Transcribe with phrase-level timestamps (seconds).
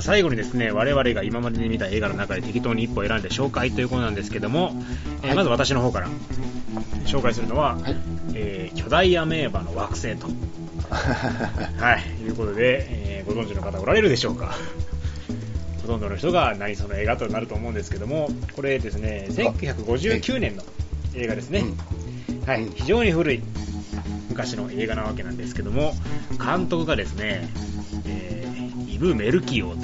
[0.00, 4.72] あ、最後にですね、我々が今までに見た映画の中で適当に1本選んで紹介ということなんですけども、
[5.22, 6.08] えーはいまず私の方から
[7.06, 7.96] 紹介するのは、はい。
[8.34, 10.28] えー巨大アメーバの惑星と、
[10.88, 14.54] はい、いうことで、えーご存知の方おられるでしょうか？
[15.82, 20.62] ほとんどの人が何その映画となると思うんですけども、これですね、1959年の
[21.14, 21.64] 映画ですね。
[22.46, 23.42] はいうん、非常に古い
[24.28, 25.94] 昔の映画なわけなんですけども、
[26.42, 27.48] 監督がですね、
[29.00, 29.78] ブ・メルキオと、う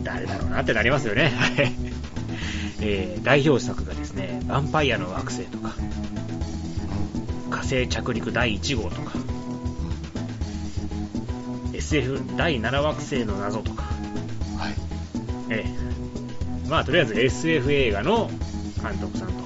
[0.00, 1.32] ん、誰だろうなってなりますよね。
[2.80, 5.74] えー代表作がですね、ヴァンパイアの惑星とか、
[7.50, 9.12] 火星着陸第1号とか、
[11.72, 13.84] SF 第7惑星の謎とか、
[14.58, 14.74] はい。
[15.50, 15.86] えー
[16.68, 18.28] まあとりあえず SF 映画の
[18.82, 19.40] 監督さんとうん。
[19.40, 19.44] い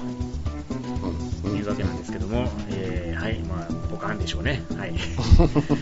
[1.71, 4.61] わけなんですけども、えーはい、まあ、ポカンでしょうね。
[4.77, 4.93] はい。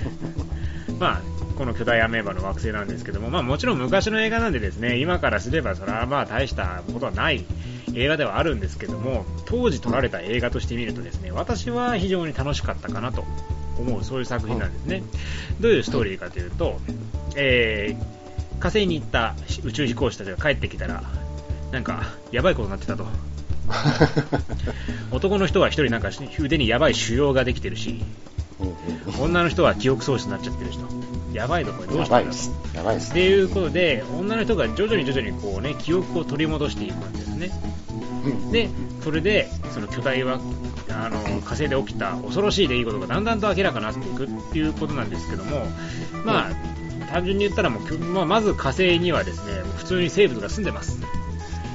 [1.00, 1.22] まあ、
[1.58, 7.46] この巨大アメーバの惑星なんですけども、まあもちろん昔の映画なんでですね、今からすればそれはまあ大したことはない
[7.96, 13.26] 映画ではあるんですけども、当時撮られた映画として見るとですね、私は非常に楽しかったかなと
[13.78, 15.04] 思う、そういう作品なんですね。
[15.60, 16.80] どういうストーリーかというと、
[17.36, 21.04] えー、火星に行った宇宙飛行士たちが帰ってきたら、
[21.72, 23.06] なんか、やばいことになってたと。
[25.12, 28.04] 男の人は一人なんか腕にやばい腫瘍ができてるし、
[29.20, 30.88] 女の人は記憶喪失になっちゃってるしと。
[31.34, 32.32] やばいとこれどうしたんだと。
[32.32, 32.52] やばいです。
[32.76, 33.12] やばいです。
[33.12, 37.52] っていうことで、女の人が徐々に徐々にこうね、記憶を取り戻していくんですね。
[38.26, 38.52] うん。
[38.52, 38.70] で、
[39.04, 40.40] それで、その巨大は、
[40.90, 45.68] あの、火星で起きた恐ろしい出来事がだんだんと明らかになっていくっていうことなんですけども、
[46.26, 46.52] まあ、
[47.12, 51.00] 単純に言ったらもう、まあ、まず火星にはですね、普通に生物が住んでます。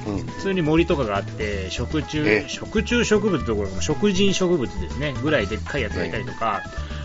[0.05, 0.25] うん。
[0.25, 6.63] 普通に森とかがあって、食虫え、食虫植物どころか、食人植物ですね、ぐらいでっかいやつがいたりとか、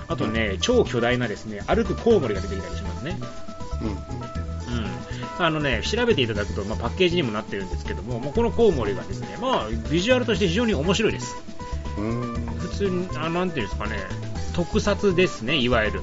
[0.08, 3.18] あとね、超巨大なですね、歩くコウモリが出てきたりしますね。
[3.82, 3.88] うん。
[3.88, 3.96] うん。
[5.38, 11.36] あのね、調べていただくと、まあ、パッケージにもなってるんですけども、もうこのコウモリがですね、まあ、ビジュアルとして非常に面白いです。
[11.96, 12.34] うん。
[12.58, 13.96] 普通に、あなんていうんですかね、
[14.54, 16.02] 特撮ですね、いわゆる。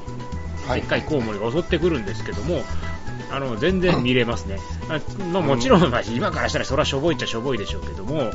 [0.67, 2.61] はいでっかいコウモリが襲ってくるんですけども、
[3.31, 4.57] あの全然見れますね。
[4.89, 4.99] あ
[5.31, 8.31] まあ、もちろん、まあ、今からしたらそれはしょぼいっちゃしょぼいでしょうけども、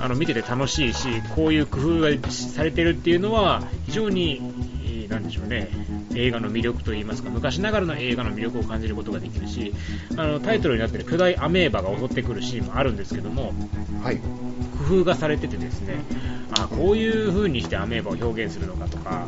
[0.00, 4.40] あの見てて楽しいし、こういう工夫がされてるっていうのは、非常に、
[4.84, 5.68] えーなんでしょうね、
[6.14, 9.74] 映画の魅力といいますか、昔ながらの映画の魅力を感じることができるし、
[10.16, 13.52] あのタイトルになってる巨大アメーバが襲ってくるシーンもあるんですけども、
[14.02, 14.20] はい。
[14.88, 15.96] 工夫がされててですね、
[16.58, 19.26] あこういう風にしてアメーバを表現するのかとか、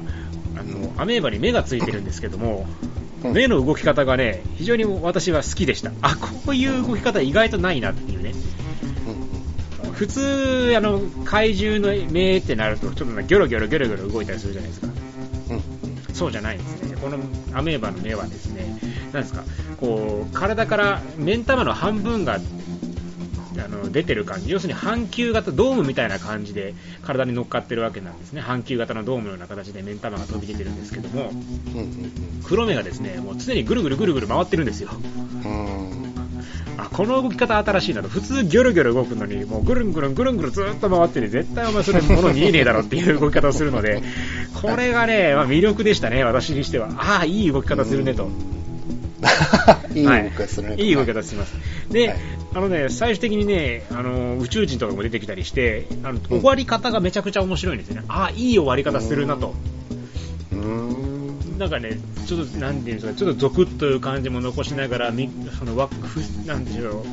[0.56, 2.94] あのアメーバに目がついてるんですけども、うん
[3.32, 5.92] 目の動き方がね、非常に私は好きでした。
[6.03, 8.34] あ、こういう動き方意外とないなっていうね。
[9.82, 9.92] うん。
[9.92, 14.88] 普通、あの、怪獣の目ってなると、ちょっとねギョロギョロギョロギョロ動いたりするじゃないですか。
[15.50, 16.15] うん。
[16.15, 16.97] そうじゃないんですね。
[17.00, 17.19] この
[17.54, 18.78] アメーバの目はですね、
[19.12, 19.44] なんですか、
[19.81, 22.38] こう、体から目ん玉の半分が、
[23.94, 31.31] 出てる感じ、要するに半球型、ドームみたいな感じで体に乗っかってるわけなんですね、半球型のドームのような形で目ん玉が飛び出てるんですけども、
[32.44, 34.91] 黒目がですねもう常にぐるぐるぐるぐる回ってるんですよ、
[36.77, 44.03] あこの動き方新しいなと、普通、ギョロギョロ動くのに、もうぐるんぐるんぐるんぐるずっと回ってて、絶対お前それ、物見えねえだろっていう動き方をするので、
[44.60, 46.88] これがね、まあ、魅力でしたね、私にしては。
[46.97, 48.28] ああ、いい動き方するねと。
[49.94, 50.74] いい動きがするね。
[50.74, 51.54] はい、いい動き方します。
[51.90, 52.18] で、はい
[52.54, 58.04] あのね、最終的にね、あの、宇宙人とかも出てきたりして、あの、うん終わり方がめちゃくちゃ面白いんですよね。
[58.06, 59.54] ああ、いい終わり方するなと。
[60.52, 61.58] うん。
[61.58, 67.04] なんかね、ちょっと、なんていうんですか、ちょっとゾクッという感じも残しながら、みその惑、ふなんでしょう、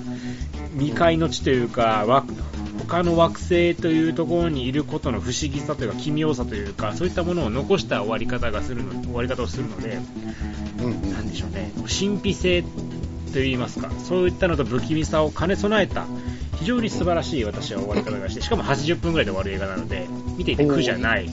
[0.77, 2.35] 未開の地というか、惑
[2.91, 9.97] 他の惑星というところにいることの不思議さというか、奇妙さというか、そういったものを残した終わり方がするの、終わり方をするので、
[10.79, 11.13] うん。
[11.13, 12.65] なんでしょうね、神秘性
[13.31, 16.05] といいますか、そういったのと不気味さを兼ね備えた、
[16.59, 20.05] 非常に素晴らしい私は終わり方がして、しかも80分ぐらいで終わる映画なので、
[20.37, 21.29] 見ていて苦じゃない。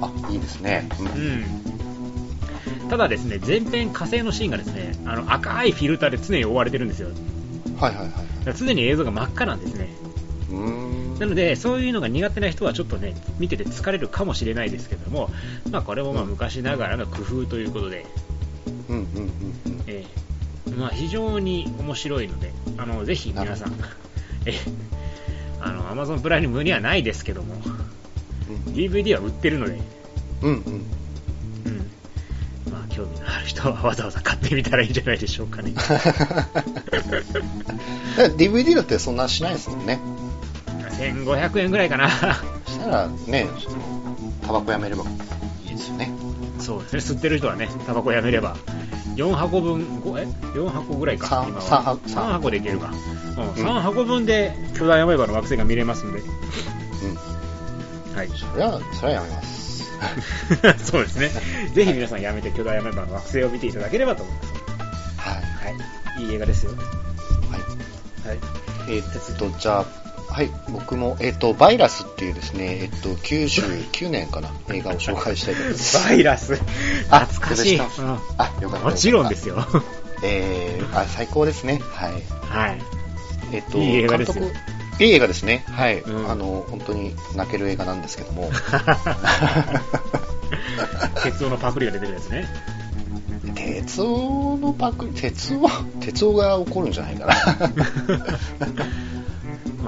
[0.00, 0.88] あ、いいですね。
[0.98, 1.02] う。
[1.02, 2.88] うんん。
[2.88, 7.10] ただですね、前編火星のシーンがですね、あの赤いフィルターで常に覆われてるんですよ。
[7.78, 8.56] はいはいはい。
[8.56, 9.99] 常に映像が真っ赤なんですね。
[11.20, 11.28] うん。
[11.28, 15.30] なので、そういうのが苦手な人はちょっとね、見てて疲れるかもしれないですけども、
[15.70, 18.06] まあこれもまあ昔ながらの工夫ということで、
[18.88, 19.82] うんうんうんうん。
[19.86, 23.72] えーまあ、非常に面白いので、あのぜひ皆さん、
[24.46, 24.90] えー
[25.62, 27.54] あの Amazon プライムにはないですけども、
[28.68, 29.78] DVD は売ってるので、
[30.42, 30.72] うんうん。
[31.66, 31.90] うん
[32.72, 35.74] まあ、興味のある人はわざわざ買ってみたらいいんじゃないでしょうかね。
[38.38, 40.00] DVD だってそんなしないですもんね。
[41.00, 42.08] 1500円ぐらいかな。
[42.08, 43.76] したらね、その
[44.42, 45.04] タバコやめれば
[45.64, 46.10] いいですよね。
[46.58, 48.56] そうですね、吸ってる人はね、タバコやめれば
[49.16, 51.26] 4箱分、ごえ ?4 箱ぐらいか。
[51.26, 52.90] 三今は三箱三箱でいけるか。
[53.36, 56.20] うん、うん3箱分で巨大アメーバの惑星が見れますんで。
[56.20, 58.16] うん。
[58.16, 58.28] はい。
[58.28, 59.60] それは、それはやめます。
[60.90, 61.30] そうですね。
[61.74, 64.48] ぜひ皆さんやめて巨大アメーバの惑星を見ていただければと思います。
[65.18, 65.74] はい。
[65.74, 66.22] はい。
[66.22, 66.72] いい映画ですよ。
[66.72, 68.28] はい。
[68.28, 68.38] はい。
[68.88, 69.84] えーっと、じゃあ、
[70.30, 76.08] はい、僕も、えーっと、バイラスっていうですね、えーっと、99年かな、 映画を紹介したいと思います。
[76.08, 76.60] バイラス。
[77.10, 77.78] あ懐かしい。
[77.78, 78.86] そうんあ、よかった。
[78.86, 79.66] もちろんですよ。
[80.22, 81.80] えー、あ、最高ですね。
[81.92, 82.12] はい。
[82.48, 82.80] はい。
[83.52, 85.64] えっと、いい映画ですよ監督いい映画ですね。
[85.66, 86.00] はい。
[86.00, 88.50] うんあの、本当に泣ける映画なんですけども。
[91.22, 92.46] 鉄夫のパクリが出てるやつね。
[93.54, 95.68] 鉄夫のパクリ、鉄夫
[96.00, 97.34] 鉄夫が怒るんじゃないかな。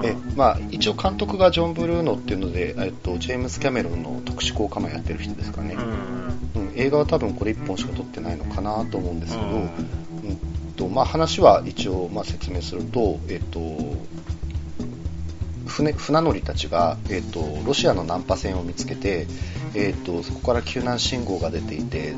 [0.03, 5.81] えまあ、一応監督がジョン・ブルーノっていうので、えっと、ジェームス・キャメロンの特殊効果もやってる人ですかね、うん。
[5.81, 9.67] うん映画は多分これ1本しか撮ってないのかなと思うんですけど、うんうん
[10.75, 13.59] とまあ、話は一応まあ説明すると、えっと、
[15.73, 19.25] 船船乗りたちが、えっと、ロシアの難破船を見つけて、
[19.73, 22.13] えっと、そこから救難信号が出ていて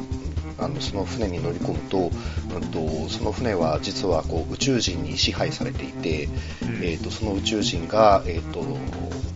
[0.57, 2.11] あのその船に乗り込むと,、
[2.53, 6.29] うん、とその船は実はこう宇宙人に支配されていて、
[6.63, 6.83] うん。
[6.83, 8.61] えっと、その宇宙人が、えっと、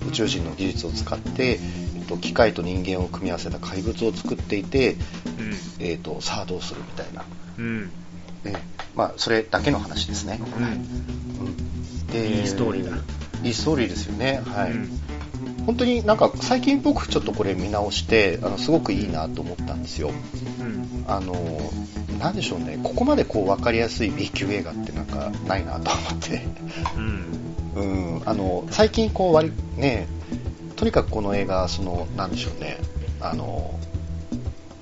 [0.07, 1.60] 宇宙人の技術を使って、
[1.98, 4.95] えっと、機械と人間を組み合わせた怪物を作っていて、
[5.80, 7.25] えっと、さあどうするみたいな、
[8.95, 10.39] まあ、それだけの話ですね。
[10.42, 10.63] うん。
[10.63, 12.07] はいうん。
[12.07, 12.98] でいいストーリーだ。
[13.44, 14.41] いいストーリーですよね。
[14.45, 14.71] はい。
[14.71, 15.00] うん
[15.65, 20.09] 本当になんか最近僕ちょっとこれ見直してあのすごくいいなと思ったんですよ。
[20.09, 21.06] うん。
[21.07, 21.36] あの
[22.19, 26.41] なんでしょうねここまでこう分かりやすい B 級映画ってなんかないなと思って。
[26.97, 27.50] うん。
[27.75, 30.07] うん、あの最近こう割りね
[30.75, 32.80] とにかくこの映画そのなんでしょうね
[33.21, 33.80] あの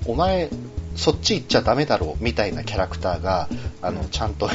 [0.06, 0.48] お前
[0.96, 3.48] そっち行っちゃダメだろうみたいなキャラクターが
[3.82, 4.48] あのちゃんと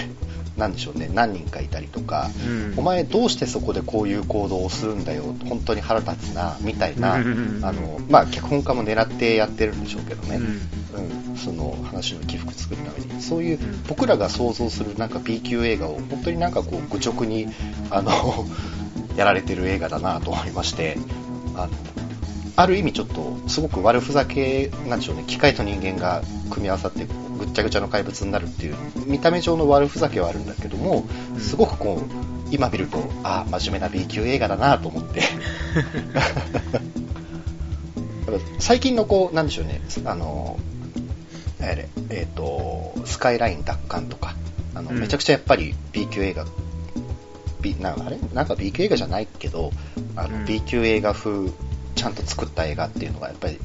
[0.57, 2.79] なんでしょうね何人かいたりとか、うん。
[2.79, 7.59] お前どうしてそこでこういう行動をするんだよ本当に腹立つなみたいな、うん。
[7.63, 11.31] あのまあ脚本家も狙ってやってるんでしょうけどね、うん。
[11.31, 13.21] うん、その話の起伏作るために。
[13.21, 13.83] そういううん。
[13.87, 17.47] 僕らが想像するなんか B 級映画を本当になんかこう愚直に
[17.89, 18.45] あの
[19.17, 20.97] やられてる映画だなと思いまして。
[21.55, 21.92] あの
[22.55, 25.23] ある意味ちょっとすごく悪ふざけなんでしょうね。
[25.27, 27.05] 機械と人間が組み合わさって
[27.39, 28.75] ぐっちゃぐちゃの怪物になるっていう
[29.07, 31.39] 見た目上の悪ふざけはあるんだけどもうん。
[31.39, 35.21] すごくこう今見るとああ真面目な B 級映画だなと思って。
[38.59, 40.57] 最近のこう、なんでしょうね、あの、
[41.61, 44.35] あれ、えっ、と、スカイライン奪還とか、
[44.73, 44.99] あの、うん。
[44.99, 46.45] めちゃくちゃやっぱり B 級映画、
[47.61, 48.17] B、なあれ？
[48.33, 49.71] なんか B 級映画じゃないけど、
[50.15, 50.45] あの、うん。
[50.45, 51.51] B 級映画風、
[52.03, 53.57] ちゃんと作った映画っていうのがやっぱり、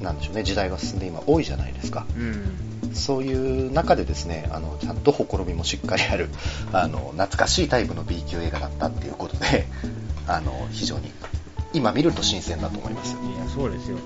[0.00, 2.06] なんでしょうね、時代が進んで今多いじゃないですか。
[2.16, 2.94] うん。
[2.94, 3.34] そうい
[3.66, 6.28] う中でですね、あの、ちゃんとほころびもしっかりある、
[6.72, 9.66] あの、懐かしいタイプの B 級映画だったっていうことで、
[10.28, 11.10] あの、非常に、
[11.72, 13.18] 今見ると新鮮だと思いますよ。
[13.22, 13.96] いや、そうですよ。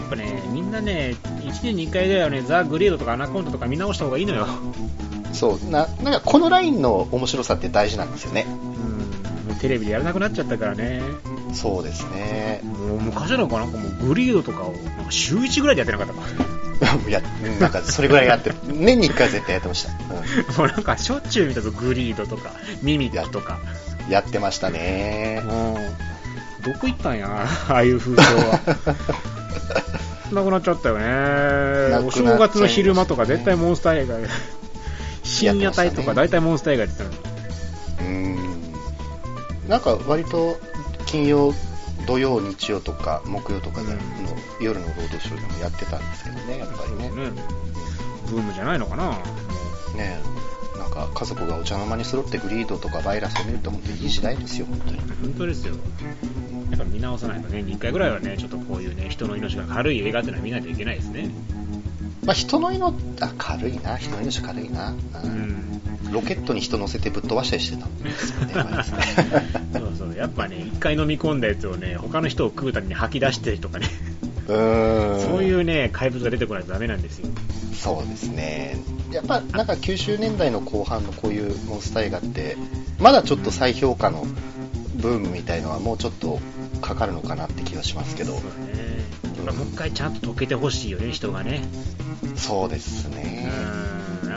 [0.00, 4.48] やっぱね、みんなね、1年に1回ぐらいはね、ザ・グリードとかアナコンダとか見直した方がいいのよ。
[5.32, 8.46] そう、な、なんかこのラインの面白さって大事なんですよね。
[9.48, 9.56] うん。
[9.60, 11.02] テレビでやらなくなっちゃったからね。
[11.52, 12.60] そうですね。
[12.62, 16.50] もう昔なんかなんかもうグリードとかをなんか週1ぐらいでやってなかったか
[17.08, 17.20] いや、
[17.60, 18.56] なんかそれぐらいやってる。
[18.72, 19.90] 年に1回は絶対やってました。
[19.90, 20.56] ら。
[20.56, 23.58] もうなんかしょっちゅう見たぞ、グリードとか、ミミックとか。
[24.06, 25.42] うん、やってましたね。
[25.44, 25.78] も
[26.62, 28.60] う、どこ行ったんや、ああいう風潮は。
[30.32, 31.04] なくなっちゃったよね。
[32.06, 34.28] お正月の昼間とか絶対モンスター映画で。
[35.22, 37.10] 深夜帯とか大体モンスター映画やってたの。
[38.00, 38.38] うん。
[39.68, 40.58] なんか割と
[41.10, 41.52] 金曜、
[42.06, 44.00] 土曜、日曜とか木曜とかでの、うん
[44.60, 47.08] 夜のロードショーでもやってたんですけどね、やっぱりね。
[47.08, 47.42] ね
[48.30, 49.04] ブームじゃないのかな。
[49.06, 49.12] も
[49.96, 54.98] ねえなんか家族がお茶の間に揃ってグリードとかバイラスを見ると本当にいい時代ですよ、本当に。
[54.98, 55.74] う本当ですよ。
[56.70, 61.30] やっぱ見直さないとね、2回ぐらいはね、ちょっとこういうね、人の命が軽い映画っていうのは見ないといけないですね。
[62.24, 64.90] まあ人の命、あ、軽いな、人の命軽いな。
[64.90, 65.59] ううんん。
[66.10, 67.86] ロケットに人乗せてぶっ飛ばしたりしてた
[68.84, 70.16] そうそう。
[70.16, 73.86] やっぱね、1回飲み込んだやつをね、他の人を食うために吐き出してるとかね、
[74.46, 74.50] う。
[74.50, 77.28] そういうね、怪物が出てこないとダメなんですよ。
[77.72, 78.76] そうですね。
[79.12, 82.56] やっぱなんか90年代の後半のこういうモンスター映画って、
[82.98, 84.26] まだちょっと再評価の
[84.96, 86.40] ブームみたいのはもうちょっと
[86.80, 89.58] かかるのかなって気がしますけどそう、だね。
[89.58, 91.62] もう一回ちゃんと溶けてほしいよね、人がね。
[92.36, 93.48] そうですうね。
[93.48, 93.79] ん。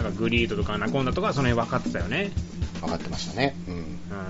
[0.04, 2.32] なんかグリードとかアナコンダとかはその辺分かってたよね。
[2.82, 3.56] 分かってましたね。
[3.68, 3.76] うん。
[3.76, 3.84] うん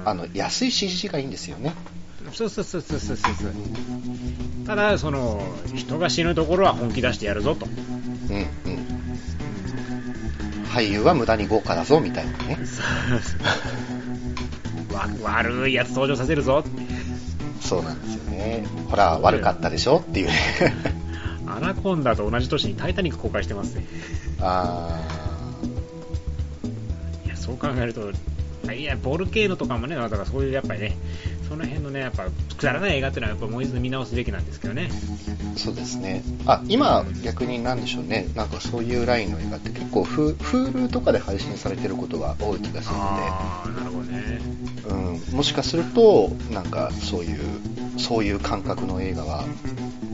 [0.05, 1.73] あの、安い CG がいいんですよね。
[2.31, 3.27] そうそうそうそうそうそう。
[4.65, 5.41] ただ、その、
[5.73, 7.65] 人が死ぬところは本気出してやるぞと。
[7.65, 8.47] うん、うん。
[10.65, 12.57] 俳優は無駄に豪華だぞみたいなね。
[14.93, 16.63] わ悪いやつ登場させるぞ。
[17.61, 18.65] そうなんですよね。
[18.89, 20.33] ほら、悪かったでしょっていうね。
[21.47, 23.85] アナコンダと同じ年にタイタニック公開してますね。
[24.39, 25.32] あいや、
[27.43, 28.11] そう考えると、
[28.73, 30.95] いや、ボルケーノとかもね、だからそういうやっぱりね、
[31.49, 32.25] その辺のね、やっぱ、
[32.57, 34.89] くだらない映画っていうのは、やっぱもう一度見直すべきなんですけどね。
[34.89, 36.23] ーそうですね。
[36.45, 38.29] あ、今逆になんでしょうね。
[38.33, 44.39] なんかそういうラインの映画って結構フ、Hulu とかで配信されてることが多い気がするのああ、なるほどね。
[44.81, 47.39] で、うん、もしかすると、なんかそういう、
[47.97, 49.43] そういう感覚の映画は、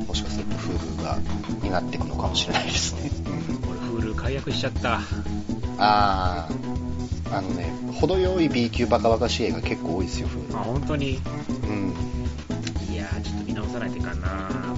[0.07, 1.19] もしかすると Hulu が
[1.62, 3.12] 担っていくのかもしれないですね。
[3.27, 3.29] う
[3.69, 5.01] ん俺、フール解約しちゃった。
[5.77, 6.69] あー、
[7.31, 10.57] あのね、程よい B 級バカバカしい映画結構多いですよ、あ。
[10.57, 11.19] 本当に？
[11.63, 11.93] うん。
[12.91, 14.27] いやー、ちょっと見直さないといかんな。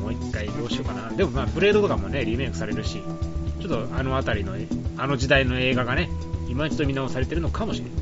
[0.02, 1.10] もう一回どうしようかな。
[1.10, 3.02] でもまあ、ブレードとかもね、リメイクされるし、
[3.62, 4.56] ちょっとあの辺りの、
[4.98, 6.10] あの時代の映画がね、
[6.50, 7.94] 今一度見直されてるのかもしれない。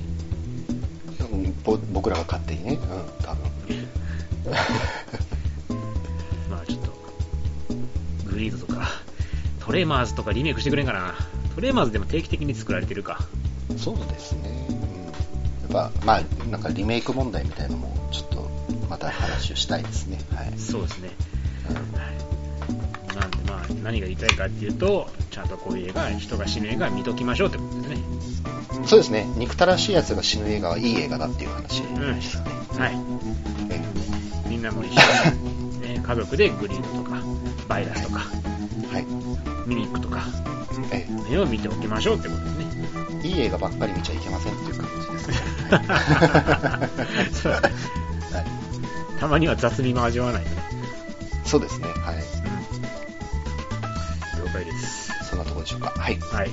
[1.94, 2.80] 僕らが勝手にね、うん、
[3.24, 3.46] 多分。
[6.50, 6.92] まあちょっと、
[8.32, 8.88] グリードとか、
[9.60, 11.14] トレーマーズとかリメイクしてくれんかな。
[11.54, 13.28] トレーマーズでも定期的に作られてるか。
[13.78, 14.68] そうですね。
[14.70, 18.50] うん、やっぱ、まあ、なんかリメイク問題みたいなのも、ちょっと、
[18.90, 20.20] また話をしたいですね。
[20.36, 20.54] はい。
[20.58, 21.10] そうですね。
[21.70, 22.20] うん
[23.16, 27.98] なんでまあ、何が言いたいかっていうと、ちゃんとこういう映画、人が死ぬ映画見ときましょうってことですね。
[28.86, 29.28] そうですね。
[29.36, 32.44] 憎たらしい奴が死ぬ映画はいい映画だっていう話ですね。
[32.78, 32.98] はい。
[33.72, 33.82] え
[34.48, 37.22] みんなも一緒に、ね、家族でグリードとか、
[37.68, 39.06] バイラスとか、はい。
[39.68, 40.24] ミミックとか、
[40.92, 42.66] え目を見ておきましょうってことですね。
[43.24, 45.34] えいい映画ばっかり見ちゃいけませんっていう感じで
[47.34, 47.54] すね。
[47.54, 47.68] は
[49.18, 49.20] い。
[49.20, 50.64] たまには雑味も味わわないとね。
[51.46, 51.88] そうですね。
[51.88, 52.16] はい。
[52.16, 52.20] う
[54.40, 54.46] ん。
[54.46, 55.12] 了解です。
[55.30, 55.94] そんなところでしょうか。
[55.98, 56.18] はい。
[56.20, 56.52] はい。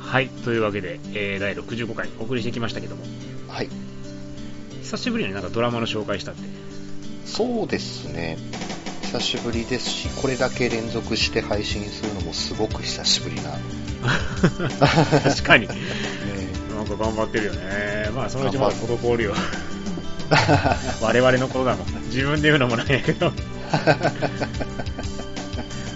[0.00, 0.28] はい。
[0.28, 3.02] というわけで、えー、第65回お送りしてきましたけども、
[3.48, 3.68] はい。
[4.82, 6.42] 久しぶりになんかドラマの紹介したって。
[7.24, 8.36] そうですね。
[9.02, 13.58] 久しぶりですし、これだけ連続して配信するのもすごく久しぶりな。
[14.02, 15.68] 確かに。
[15.68, 15.74] ね
[16.74, 18.10] なんか頑張ってるよね。
[18.14, 19.34] まあ、そのうちまだ滞るよ。
[21.00, 21.86] 我々のことだもん。
[22.06, 23.32] 自分で言うのもなんやけど。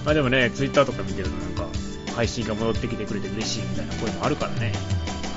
[0.05, 1.79] まあでもね、ツイッターとか見てるとなんか、
[2.15, 4.73] 配信が戻ってきてくれて嬉しいみたいな声もあるからね。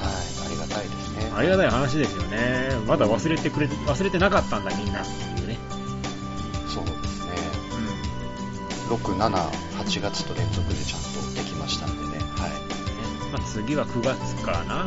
[0.01, 1.31] はい、ありがたいですね。
[1.35, 2.69] ありがたい話ですよね。
[2.85, 5.57] まだ忘れてくれ、忘れてなかったんだみんなっていうね。
[6.67, 7.33] そうですね。
[8.89, 8.95] うん。
[8.95, 9.49] 6、7、
[9.83, 11.98] 8月と連続でちゃんとできました。
[13.31, 13.41] はい。
[13.41, 14.85] まあ次は9月かな。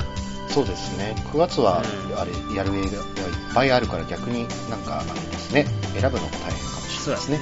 [0.48, 1.14] そうですね。
[1.32, 5.66] 9月はう、んあれ、やる映画がいっぱいあるから逆になんかあれですね。
[5.98, 7.40] 選ぶのも大変かもしれないですね。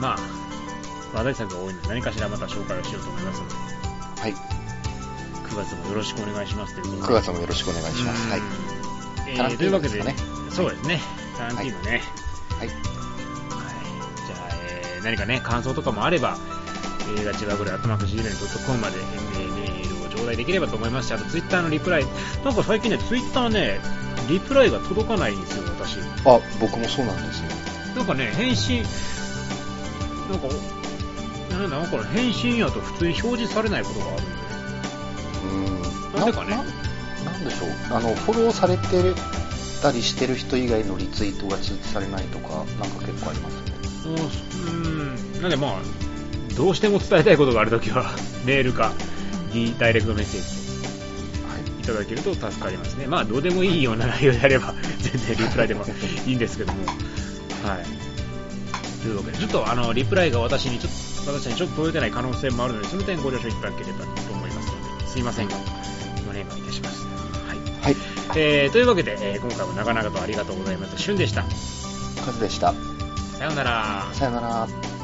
[0.00, 0.18] まあ、
[1.16, 4.32] 話題作が多いので何かしらまた紹介をしようと思いますので、うんはい。
[4.32, 7.08] 9月もよろしくお願いしますということで。
[7.08, 8.30] 9月もよろしくお願いします。
[8.30, 8.40] はい。
[9.28, 10.14] えーというわけで、ね
[10.50, 11.00] そうですね。
[11.36, 12.02] タランティーノね。
[12.58, 12.68] はい。
[12.68, 12.76] はい。
[14.26, 16.36] じゃあ、えー何かね、感想とかもあれば、
[17.18, 22.04] 映画千葉ぐらい、アットマーク Gmail.com まで、えーメールを頂戴できればと思いますし、あとツイッターのリプライ、
[22.44, 23.80] なんか最近ね、ツイッターね、
[24.28, 25.98] リプライが届かないんですよ、私。
[26.24, 27.48] あ、僕もそうなんですよ。
[27.96, 28.82] なんかね、返信、
[30.30, 30.48] なんか、
[31.50, 34.32] なんだ、なんか返信やと普通に表示されないことがあるんで、
[35.44, 36.20] うーん。
[36.20, 36.56] なんでかね
[37.24, 37.68] なんでしょう。
[37.96, 39.14] あの、フォローされて
[39.82, 43.62] たりしてる人以外のリツイートが通知されないとか、なんか結構ありますね。
[44.06, 45.80] うーん、なんでまあ、
[46.56, 48.04] どうしても伝えたいことがあるときは、
[48.44, 48.92] メールか、
[49.78, 51.82] ダイレクトメッセージはい。
[51.82, 53.06] いただけると助かりますね。
[53.06, 55.84] まあ、どうでもいいような内容であれば、 全然リプライでも
[56.26, 56.86] いいんですけども。
[56.86, 56.96] はい。
[59.02, 60.92] というわけで、ちょっとあの、リプライが私にちょっ
[61.24, 65.56] と、私にちょっと届いてない可能性もあるので、その点ご了承いただければと思いますので、すいませんが、
[66.28, 67.06] お願いいたします。
[67.46, 67.84] はい。
[67.84, 67.96] はい。
[68.36, 70.98] えー、というわけで、えー今回も長々とありがとうございました。
[70.98, 71.44] 旬でした。
[72.24, 72.74] カズでした。
[73.38, 74.06] さようなら。
[74.12, 74.95] さよなら。